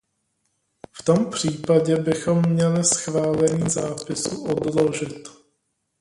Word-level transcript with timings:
V 0.91 1.03
tom 1.05 1.29
případě 1.31 1.95
bychom 1.95 2.49
měli 2.49 2.83
schválení 2.83 3.69
zápisu 3.69 4.43
odložit. 4.43 5.27